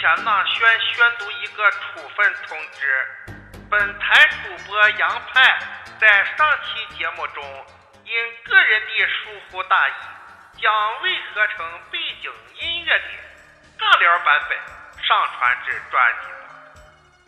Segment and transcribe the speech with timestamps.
[0.00, 3.06] 天呐，宣宣读一个处分通知。
[3.68, 5.58] 本台主播杨派
[6.00, 7.66] 在上期节目中
[8.06, 8.12] 因
[8.44, 9.92] 个人的疏忽大意，
[10.58, 12.32] 将未合成背景
[12.62, 13.04] 音乐的
[13.78, 14.58] 尬聊版本
[15.04, 16.28] 上传至专辑。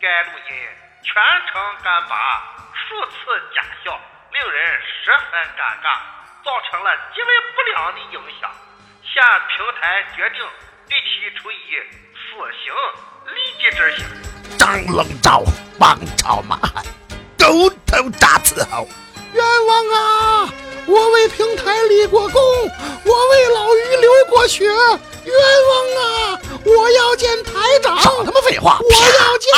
[0.00, 0.68] 该录音
[1.02, 2.42] 全程干巴，
[2.88, 3.16] 数次
[3.54, 4.00] 假笑，
[4.32, 5.98] 令人十分尴尬，
[6.42, 8.50] 造成了极为不良的影响。
[9.04, 10.40] 现平台决定
[10.88, 11.76] 对其处以
[12.32, 12.72] 死刑
[13.28, 14.00] 立即执行。
[14.56, 15.44] 张龙昭，
[15.78, 16.82] 王朝马汉，
[17.38, 18.88] 狗头铡伺候。
[19.34, 20.48] 冤枉啊！
[20.86, 22.40] 我为平台立过功，
[23.04, 26.40] 我为老于流过血，冤枉啊！
[26.64, 28.00] 我要见台长。
[28.00, 28.78] 少他妈废话！
[28.80, 29.52] 我要见。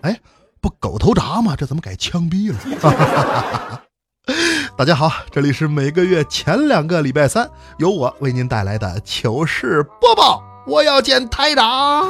[0.02, 0.18] 哎，
[0.62, 1.54] 不狗头铡吗？
[1.58, 3.82] 这怎么改枪毙了？
[4.76, 10.42] 大家好，这里是每个月前两个礼拜三由我为您带来的糗事播报。
[10.66, 12.08] 我要见台长，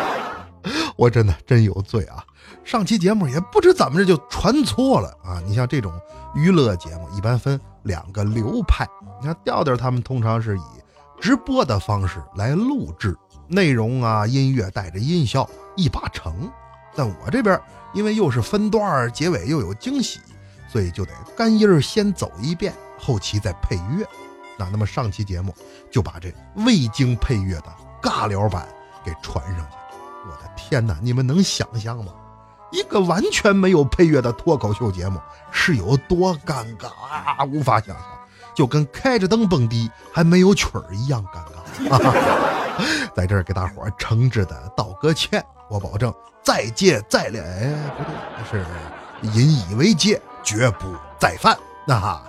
[0.96, 2.22] 我真的真有罪啊！
[2.62, 5.40] 上期节目也不知怎么着就传错了啊！
[5.46, 5.90] 你像这种
[6.34, 8.86] 娱乐节目，一般分两个流派。
[9.18, 10.62] 你看调调他们通常是以
[11.22, 13.16] 直播的方式来录制
[13.48, 16.50] 内容啊，音乐带着音效一把成。
[16.94, 17.58] 但我这边
[17.94, 20.20] 因为又是分段，结尾又有惊喜，
[20.70, 24.06] 所以就得干音儿先走一遍，后期再配乐。
[24.58, 25.54] 那那么上期节目
[25.90, 26.32] 就把这
[26.66, 28.68] 未经配乐的尬聊版
[29.04, 29.76] 给传上去。
[30.26, 32.12] 我的天哪，你们能想象吗？
[32.70, 37.44] 一个完全没有配乐的脱口秀节目是有多尴尬啊！
[37.46, 38.04] 无法想象，
[38.54, 41.56] 就跟开着灯蹦迪还没有曲儿一样尴尬。
[43.12, 47.42] 在这儿给大伙儿诚挚的道个歉，我保证再戒再练。
[47.44, 48.04] 哎，不
[48.52, 51.58] 对，是引以为戒，绝不再犯。
[51.86, 52.26] 那哈。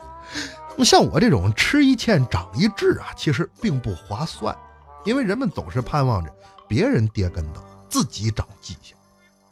[0.84, 4.58] 像我这种吃一堑长一智啊，其实并不划算，
[5.06, 6.35] 因为人们总是盼望着
[6.68, 8.96] 别人跌跟头，自己长记性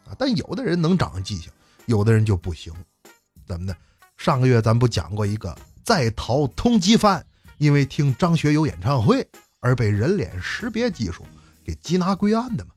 [0.07, 0.15] 啊。
[0.17, 1.51] 但有的人能长记性，
[1.85, 2.73] 有的人就不行。
[3.45, 3.75] 怎么的？
[4.17, 7.23] 上个月咱不讲过一个在逃通缉犯，
[7.59, 9.27] 因为听张学友演唱会
[9.59, 11.23] 而被人脸识别技术
[11.63, 12.71] 给缉拿归案的吗？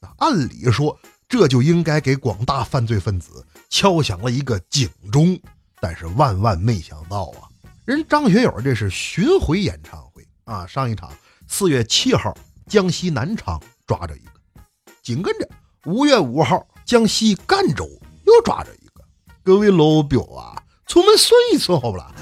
[0.00, 5.38] 啊，按理说这就应该给广大犯罪分子敲响了一个警钟，
[5.80, 7.50] 但是万万没想到啊！
[7.84, 11.10] 人张学友这是巡回演唱会啊，上一场
[11.48, 12.36] 四月七号
[12.68, 14.60] 江西南昌抓着一个，
[15.02, 15.48] 紧跟着
[15.84, 17.88] 五月五号江西赣州
[18.24, 19.04] 又抓着一个。
[19.42, 22.12] 各位老表啊，出门顺一顺好不啦？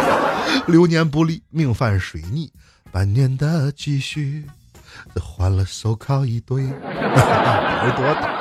[0.68, 2.50] 流年不利，命犯水逆，
[2.90, 4.46] 半年的积蓄，
[5.22, 8.35] 换了手铐一对， 胆多大？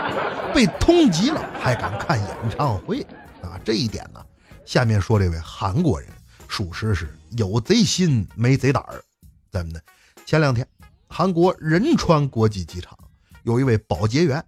[0.55, 3.01] 被通缉了还敢看演唱会
[3.41, 3.59] 啊？
[3.65, 4.25] 这一点呢，
[4.65, 6.09] 下面说这位韩国人。
[6.47, 9.03] 属实是有贼心没贼胆儿，
[9.51, 9.79] 怎么呢？
[10.27, 10.65] 前两天，
[11.09, 12.97] 韩国仁川国际机场
[13.43, 14.41] 有一位保洁员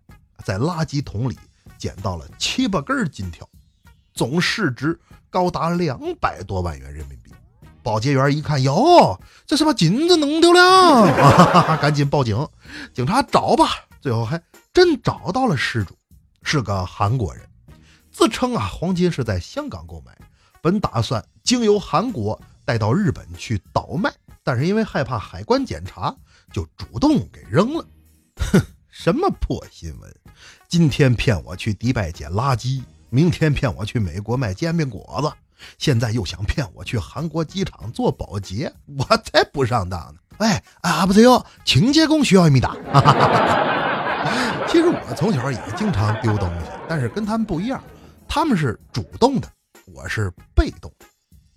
[0.45, 1.35] 在垃圾桶里
[1.77, 3.49] 捡到了七八根金条，
[4.13, 4.97] 总市值
[5.29, 7.33] 高达两百多万元人民币。
[7.81, 12.47] 保洁员一看，哟，这是把金子弄丢了，赶紧报警。
[12.93, 13.69] 警察找吧，
[13.99, 14.41] 最后还
[14.71, 15.96] 真找到了失主，
[16.49, 17.45] 是个韩国人，
[18.09, 20.17] 自称啊，黄金是在香港购买。
[20.61, 24.09] 本打算经由韩国带到日本去倒卖，
[24.45, 26.15] 但是因为害怕海关检查，
[26.53, 27.85] 就主动给扔了。
[28.37, 30.15] 哼，什么破新闻！
[30.69, 35.29] 今天骗我去迪拜捡垃圾，明天骗我去美国卖煎饼果子，
[35.77, 40.19] 现在又想骗我去韩国机场做保洁，我才不上当呢！
[40.37, 42.73] 哎，啊不对哟，清洁工需要一米打。
[44.67, 47.81] 其实我从小也经常丢东西，但是跟他们不一样，
[48.27, 49.47] 他们是主动的。
[49.93, 50.91] 我是被动，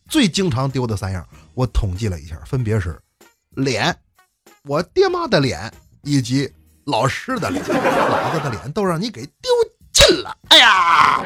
[0.09, 2.97] 最经常丢的三样，我统计了一下，分别是
[3.51, 3.95] 脸、
[4.65, 5.73] 我爹妈的脸
[6.03, 6.49] 以及
[6.85, 7.61] 老师的脸。
[7.69, 9.51] 老子的脸都让你给丢
[9.93, 10.37] 尽了！
[10.49, 11.23] 哎呀，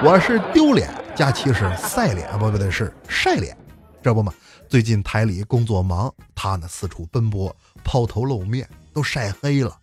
[0.04, 3.56] 我是丢脸，佳琪是晒脸，不不对，是晒脸，
[4.02, 4.32] 这不嘛？
[4.68, 9.74] 最近台里工作忙，他呢四处奔波，抛头露面，都晒黑了。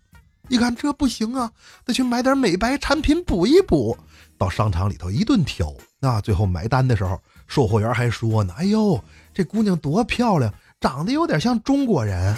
[0.49, 1.51] 一看这不行啊，
[1.85, 3.97] 得去买点美白产品补一补。
[4.37, 9.01] 到商场里头一顿挑，那最后买单的时候，售货员还说呢：“哎呦，
[9.33, 12.35] 这姑娘多漂亮，长得有点像中国人。”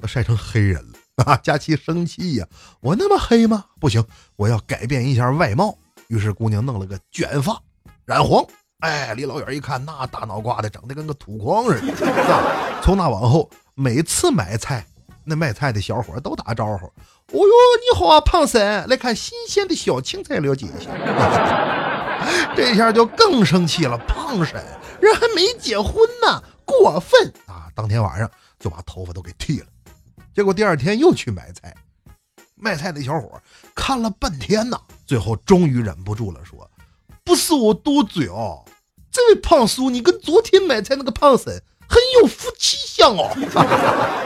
[0.00, 0.76] 都晒成黑人
[1.16, 1.36] 了啊！
[1.42, 2.46] 佳琪生气呀，
[2.80, 3.64] 我那么黑吗？
[3.80, 4.04] 不行，
[4.36, 5.76] 我要改变一下外貌。
[6.06, 7.60] 于是姑娘弄了个卷发，
[8.04, 8.44] 染黄。
[8.78, 12.78] 哎，离老远一看，那大脑瓜子整的跟个土筐似的。
[12.84, 14.86] 从那往后，每次买菜。
[15.28, 16.86] 那卖菜的小伙都打招呼
[17.32, 20.90] ：“哦呦，你好啊，胖婶，来看新鲜的小青菜，了解一下。
[22.56, 23.96] ”这下就更生气了。
[23.98, 24.54] 胖婶
[25.00, 27.68] 人还没结婚呢，过分啊！
[27.74, 28.28] 当天晚上
[28.58, 29.66] 就把头发都给剃了。
[30.34, 31.74] 结果第二天又去买菜，
[32.54, 33.40] 卖菜的小伙
[33.74, 36.68] 看了半天呢，最后终于忍不住了，说
[37.22, 38.64] ：“不是我多嘴哦，
[39.12, 43.30] 这位胖叔，你跟昨天买菜那个胖婶很有夫妻相哦。”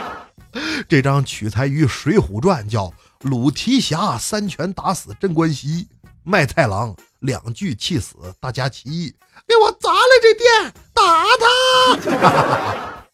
[0.88, 5.88] 这张取材于《水浒传》，叫“鲁提辖三拳打死镇关西，
[6.22, 9.14] 卖菜郎两句气死大家齐，
[9.46, 13.04] 给我砸了这店，打他！”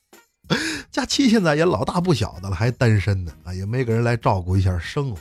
[0.90, 5.18] 佳琪现在也老大不小的了，还单身呢啊，也没个人来照顾一下生活。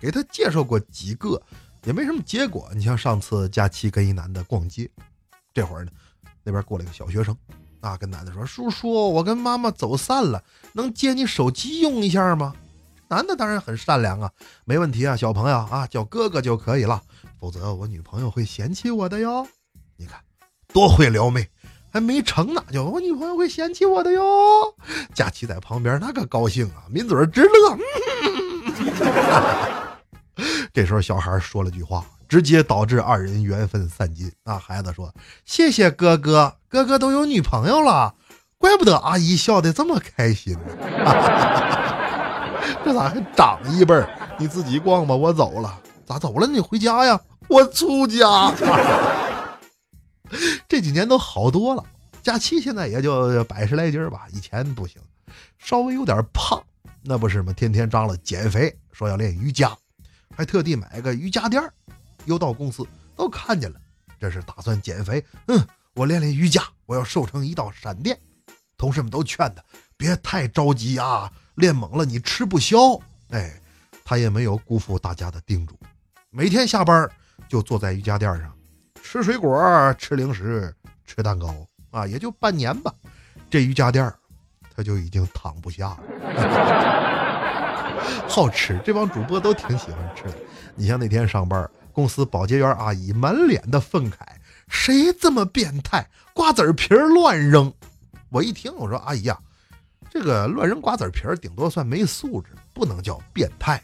[0.00, 1.40] 给他介绍过几个，
[1.84, 2.68] 也没什么结果。
[2.74, 4.90] 你像上次佳琪跟一男的逛街，
[5.52, 5.90] 这会儿呢，
[6.42, 7.36] 那边过来一个小学生
[7.84, 10.42] 啊，跟男的说：“叔叔，我跟妈妈走散了，
[10.72, 12.54] 能借你手机用一下吗？”
[13.08, 14.30] 男的当然很善良啊，
[14.64, 17.02] 没问题啊，小朋友啊，叫哥哥就可以了，
[17.38, 19.46] 否则我女朋友会嫌弃我的哟。
[19.96, 20.18] 你看，
[20.72, 21.48] 多会撩妹。
[21.92, 24.22] 还没成呢，就我女朋友会嫌弃我的哟。
[25.14, 27.78] 佳琪在旁边那个高兴啊，抿嘴直乐。
[30.74, 34.30] 这时候小孩说了句话，直接导致二人缘分散尽。
[34.44, 35.12] 啊，孩子说
[35.44, 38.14] ：“谢谢哥哥，哥哥都有女朋友了，
[38.58, 40.60] 怪不得阿姨笑得这么开心呢。
[42.84, 44.08] 这咋还长一辈儿？
[44.38, 45.80] 你自己逛吧，我走了。
[46.06, 46.46] 咋走了？
[46.46, 47.20] 你回家呀？
[47.48, 48.52] 我出家。
[50.68, 51.84] 这几年都好多了，
[52.22, 55.00] 假期现在也就百十来斤吧，以前不行，
[55.58, 56.62] 稍微有点胖，
[57.02, 57.52] 那不是吗？
[57.52, 59.72] 天天张罗减肥，说要练瑜伽，
[60.36, 61.72] 还特地买个瑜伽垫儿
[62.26, 62.86] 又到公司
[63.16, 63.80] 都看见了，
[64.18, 65.24] 这是打算减肥。
[65.48, 68.18] 嗯，我练练瑜伽，我要瘦成一道闪电。
[68.76, 69.62] 同事们都劝他
[69.96, 72.76] 别太着急啊，练猛了你吃不消。
[73.30, 73.52] 哎，
[74.04, 75.78] 他也没有辜负大家的叮嘱，
[76.30, 77.08] 每天下班
[77.48, 78.52] 就坐在瑜伽垫上。
[79.02, 80.74] 吃水果，吃零食，
[81.04, 81.54] 吃蛋糕
[81.90, 82.92] 啊，也就半年吧。
[83.48, 84.12] 这瑜伽垫
[84.74, 86.00] 他就已经躺不下了。
[88.28, 90.34] 好吃，这帮主播都挺喜欢吃的。
[90.74, 94.16] 你像那天上班，公司保洁员阿姨满脸的愤慨
[94.68, 97.72] ：“谁这么变态，瓜子皮儿乱扔？”
[98.30, 99.38] 我一听，我说：“阿姨呀，
[100.10, 103.80] 这个乱扔瓜子皮儿顶多算没素质，不能叫变态。”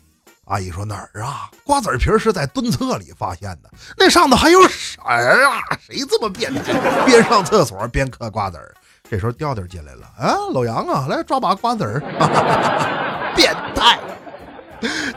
[0.47, 1.49] 阿姨说：“哪儿啊？
[1.63, 5.17] 瓜子皮儿是在蹲厕里发现的，那上头还有屎啊！
[5.79, 6.73] 谁这么变态，
[7.07, 8.75] 边上厕所边嗑瓜子儿？
[9.09, 12.01] 这时候调调进来了，啊，老杨啊，来抓把瓜子儿，
[13.37, 13.55] 变！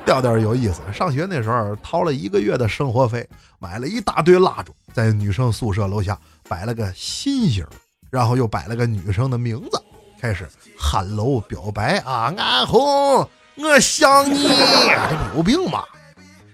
[0.06, 3.28] 调调有意思，上学那时候掏了一个月的生活费，
[3.60, 7.66] 买了一大堆蜡烛，在女生宿舍楼下摆了个心形，
[8.12, 9.82] 然后又摆了个女生的名字，
[10.20, 10.48] 开始
[10.78, 15.84] 喊楼表白啊，安红。”我想你，这不有病吗？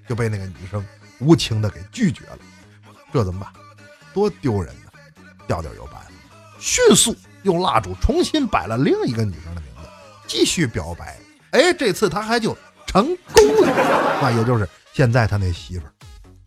[0.07, 0.85] 就被那个女生
[1.19, 2.39] 无情的给拒绝了，
[3.13, 3.49] 这怎么办？
[4.13, 4.91] 多丢人呢！
[5.47, 6.11] 调调有办法，
[6.59, 9.89] 迅速用蜡烛重新摆了另一个女生的名字，
[10.27, 11.17] 继续表白。
[11.51, 12.55] 哎，这次他还就
[12.89, 15.93] 成功了，那也就是现在他那媳妇儿。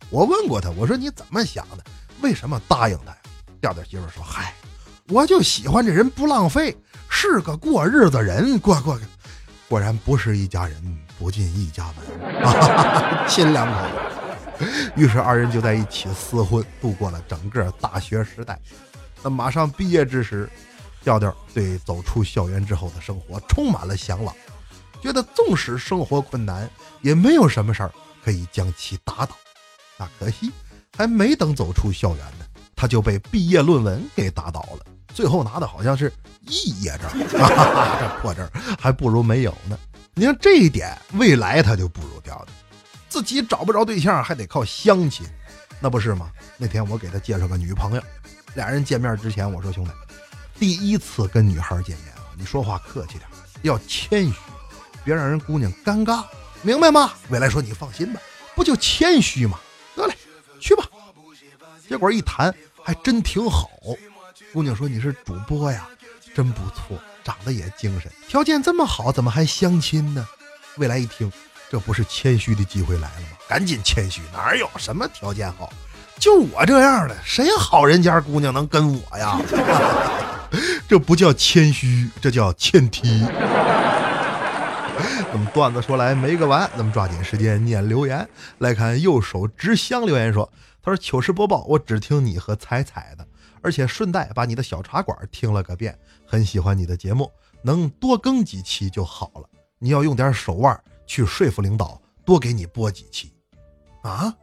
[0.09, 1.83] 我问过他，我说你怎么想的？
[2.21, 3.17] 为什么答应他呀？
[3.61, 4.53] 调调媳妇儿说：“嗨，
[5.07, 6.75] 我就喜欢这人不浪费，
[7.07, 8.99] 是个过日子人，过过。”
[9.69, 13.79] 果然不是一家人不进一家门，亲两口
[14.59, 14.65] 子。
[14.97, 18.59] 于是二人就在一起厮混，度过了整个大学时代。
[19.23, 20.49] 那马上毕业之时，
[21.01, 24.35] 调调对走出校园之后的生活充满了向往，
[25.03, 26.69] 觉得纵使生活困难，
[27.01, 27.91] 也没有什么事儿
[28.23, 29.35] 可以将其打倒。
[29.97, 30.49] 那可惜
[30.97, 34.85] 还没等走出校园呢，他就被毕业论文给打倒了。
[35.13, 36.09] 最后拿的好像是
[36.47, 39.77] 肄业证，这破证还不如没有呢。
[40.13, 42.47] 你看这一点，未来他就不如掉的，
[43.09, 45.27] 自己找不着对象还得靠相亲，
[45.81, 46.31] 那不是吗？
[46.55, 48.01] 那天我给他介绍个女朋友，
[48.53, 49.91] 俩人见面之前我说兄弟，
[50.57, 53.23] 第一次跟女孩见面啊，你说话客气点，
[53.63, 54.33] 要谦虚，
[55.03, 56.23] 别让人姑娘尴尬，
[56.61, 57.13] 明白吗？
[57.29, 58.19] 未来说你放心吧，
[58.55, 59.59] 不就谦虚吗？
[59.95, 60.15] 得嘞，
[60.59, 60.85] 去吧。
[61.87, 63.69] 结果一谈还真挺好。
[64.53, 65.87] 姑娘说：“你是主播呀，
[66.33, 70.27] 真不错，长得也精神，条件这么好，怎么还相亲呢？”
[70.77, 71.31] 未来一听，
[71.69, 73.37] 这不是谦虚的机会来了吗？
[73.47, 75.71] 赶紧谦虚，哪有什么条件好？
[76.19, 79.39] 就我这样的，谁好人家姑娘能跟我呀？
[80.87, 83.25] 这不叫谦虚，这叫欠踢。
[85.33, 88.27] 那么段子说来没个完，咱们抓紧时间念留言。
[88.59, 93.27] 来看右手执香留言说：“他说糗事播报，我只听你和彩彩的。”
[93.61, 97.31] 而且顺带把你的小茶馆听了个遍，很喜欢你的节目，
[97.61, 99.49] 能多更几期就好了。
[99.79, 103.31] 你要用点手腕去说服领导，多给你播几期，
[104.01, 104.33] 啊，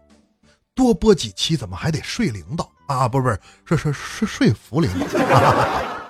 [0.75, 3.38] 多播几期怎么还得睡领导啊，不是不是，
[3.76, 5.07] 是是是说服领导。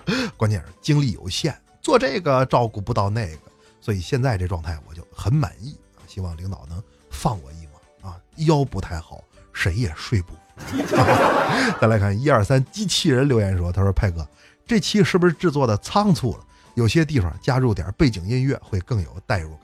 [0.36, 3.49] 关键是精力有限，做这个照顾不到那个，
[3.90, 6.06] 所以现在这状态我就很满意啊。
[6.06, 6.80] 希望领导能
[7.10, 8.16] 放我一马啊，
[8.46, 10.32] 腰不太好，谁也睡不。
[11.80, 14.24] 再来看一二三机器人留言说，他说派哥，
[14.64, 16.44] 这期是不是制作的仓促了？
[16.74, 19.62] 有些地方加入点背景音乐会更有代入感。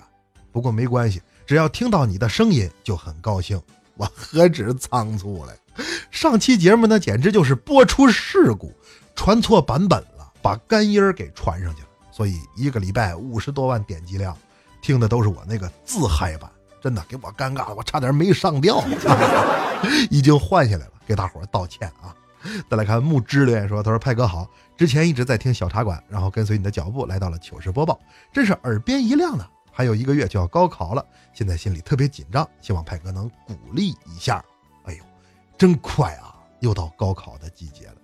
[0.51, 3.63] 不过没关系，只要听到你的声音就很高兴。
[3.95, 5.55] 我何止仓促了，
[6.11, 8.75] 上期节目那简直就是播出事故，
[9.15, 11.89] 传错版本了，把干音儿给传上去了。
[12.17, 14.35] 所以一个礼拜五十多万点击量，
[14.81, 18.83] 听的都是我那个自嗨版，真的给我尴尬的，我差点没上吊。
[20.11, 22.17] 已经换下来了，给大伙儿道歉啊！
[22.71, 28.01] 再来看木之留言说：“他说派哥好，之前一直在听小茶馆，然后跟随你的脚步来到了糗事播报，
[28.33, 29.47] 真是耳边一亮呢。
[29.71, 31.05] 还有一个月就要高考了，
[31.35, 34.43] 现在心里特别紧张，希望派哥能鼓励一下。
[34.85, 35.05] 哎呦，
[35.59, 37.97] 真快啊，又到高考的季节了。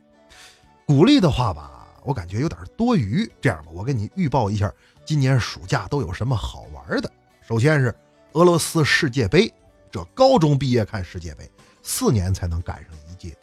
[0.85, 3.30] 鼓励的话吧，我感觉有点多余。
[3.40, 4.73] 这样吧，我给你预报一下，
[5.04, 7.11] 今年暑假都有什么好玩的。
[7.47, 7.94] 首先是
[8.32, 9.52] 俄罗斯世界杯，
[9.90, 11.50] 这高中毕业看世界杯，
[11.82, 13.37] 四年才能赶上一届。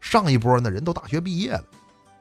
[0.00, 1.64] 上一波那人都大学毕业了。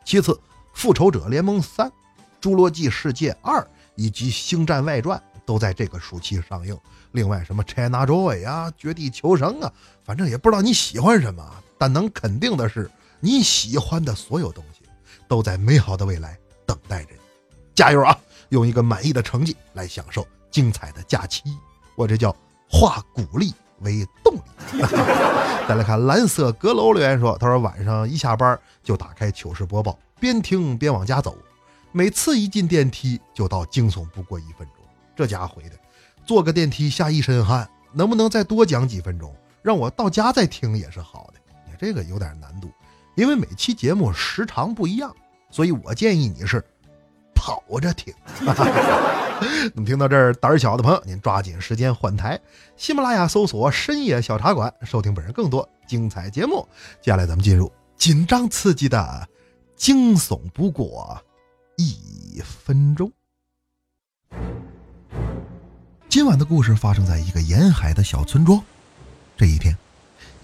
[0.03, 0.31] 其次，
[0.73, 1.87] 《复仇者联盟三》
[2.41, 3.61] 《侏罗纪世界二》
[3.95, 5.17] 以及《星战外传》。
[5.47, 6.75] 都在这个暑期上映。
[7.11, 9.71] 另外，什么 China Joy 啊、绝地求生啊，
[10.03, 11.47] 反正也不知道你喜欢什么。
[11.77, 14.74] 但能肯定的是，你喜欢的所有东西
[15.27, 17.19] 都在美好的未来等待着你。
[17.73, 18.17] 加油啊！
[18.49, 21.41] 用一个满意的成绩来享受精彩的假期。
[21.95, 22.33] 我这叫
[22.69, 24.41] 化鼓励为动力。
[25.67, 31.35] 再来看蓝色阁楼留言说：“他说晚上一下班就打开糗事播报，边听边往家走。
[31.91, 34.85] 每次一进电梯就到惊悚不过一分钟。”
[35.17, 35.71] 这家回的，
[36.23, 41.39] 坐个电梯下一身汗，能不能再多讲几分钟，让我到家再听也是好的。
[41.65, 42.69] 你这个有点难度，
[43.15, 45.15] 因为每期节目时长不一样，
[45.49, 46.63] 所以我建议你是
[47.33, 48.13] 跑着听。
[49.73, 52.39] 那么听到这儿，胆小的朋友您抓紧时间换台，
[52.77, 56.67] 喜马拉雅搜索“深夜小茶馆”，收听本人更多精彩节目。
[57.01, 59.27] 接下来咱们进入紧张刺激的
[59.75, 61.21] 惊悚不过
[61.77, 63.11] 一分钟。
[66.09, 68.61] 今晚的故事发生在一个沿海的小村庄。
[69.37, 69.77] 这一天，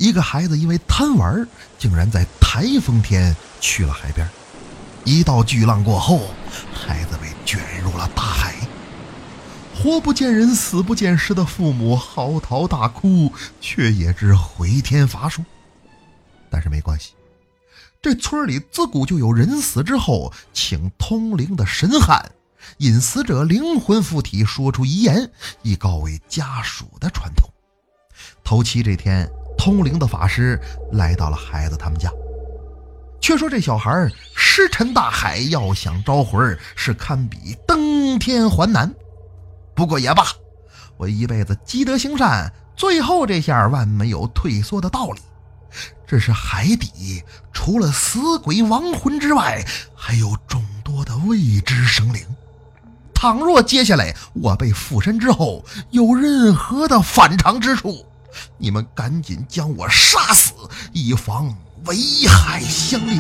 [0.02, 4.28] 一个孩子因为贪玩，竟然在台风天去了海边。
[5.06, 6.22] 一道巨浪过后，
[6.74, 8.56] 孩子被卷入了大海。
[9.76, 15.44] 活不见人，死不见尸的父母嚎啕大哭，却也知回天乏术。
[16.50, 17.12] 但是没关系，
[18.02, 22.32] 这村里自古就有人死之后请通灵的神汉。
[22.78, 25.32] 引死者灵魂附体，说出遗言，
[25.62, 27.48] 以告慰家属的传统。
[28.44, 29.30] 头七这天，
[29.64, 30.60] 通灵的法师
[30.94, 32.12] 来到了孩子他们家，
[33.22, 38.92] 却说这小孩石沉大海，要想招魂是堪比登天还难。
[39.76, 40.26] 不过也罢，
[40.98, 45.22] 我一辈子积德行善，最后这下万没有退缩的道理。
[46.08, 49.64] 这是海底除了死鬼亡魂之外，
[49.94, 52.20] 还有众多的未知生灵。
[53.14, 58.04] 倘若接下来我被附身之后有任何的反常之处，
[58.62, 60.54] 你们赶紧将我杀死，
[60.94, 61.52] 以防
[61.88, 63.20] 危害相邻。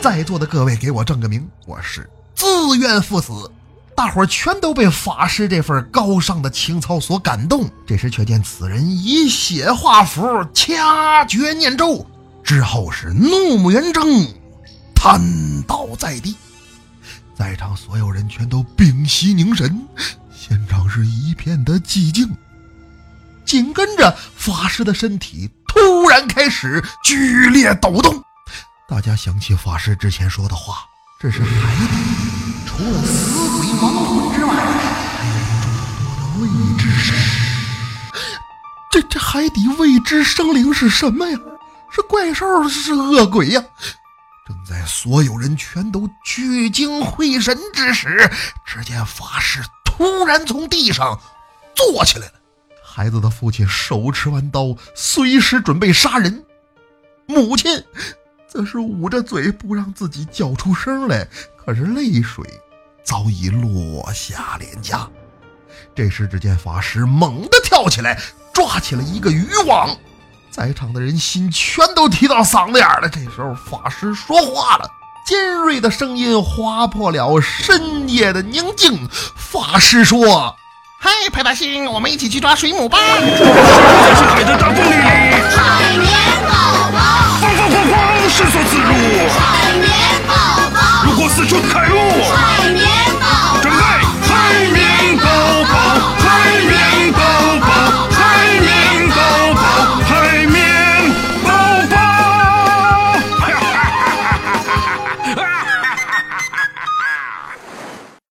[0.00, 2.46] 在座的各位，给我证个名，我是自
[2.78, 3.32] 愿赴死。
[3.94, 7.70] 大伙儿全都被法师这份高尚的情操所感动。
[7.86, 12.06] 这时却见此人以血画符，掐诀念咒，
[12.42, 14.26] 之后是怒目圆睁，
[14.94, 15.20] 瘫
[15.68, 16.34] 倒在地。
[17.36, 19.86] 在场所有人全都屏息凝神，
[20.34, 22.26] 现场是一片的寂静。
[23.52, 28.24] 紧跟着，法师的身体突然开始剧烈抖动。
[28.88, 30.76] 大家想起法师之前说的话
[31.20, 31.96] ：“这是海底，
[32.66, 37.20] 除了死鬼亡魂之外，还有众多的未知生灵
[38.90, 41.38] 这这海底未知生灵是什么呀？
[41.94, 43.62] 是怪兽，是恶鬼呀？”
[44.48, 48.32] 正在所有人全都聚精会神之时，
[48.64, 51.20] 只见法师突然从地上
[51.76, 52.32] 坐起来了。
[52.94, 56.30] 孩子的父亲手持完刀，随时准备杀人；
[57.26, 57.82] 母亲
[58.46, 61.26] 则是捂着嘴，不让自己叫出声来。
[61.56, 62.44] 可是泪水
[63.02, 65.08] 早已落下脸颊。
[65.94, 68.20] 这时，只见法师猛地跳起来，
[68.52, 69.88] 抓起了一个渔网。
[70.50, 73.08] 在场的人心全都提到嗓子眼了。
[73.08, 74.90] 这时候，法师说话了，
[75.26, 79.08] 尖锐的声音划破了深夜的宁静。
[79.34, 80.54] 法师说
[81.04, 82.96] ：“嗨，派大星，我们一起去抓水母吧！
[82.96, 86.06] 是海的大风里，海绵
[86.46, 86.52] 宝
[86.92, 86.98] 宝，
[87.40, 87.98] 风风风风，
[88.30, 88.94] 顺缩自如，
[89.28, 89.90] 海绵
[90.28, 90.32] 宝
[90.72, 91.98] 宝，如果四处开路，
[92.32, 92.81] 海绵。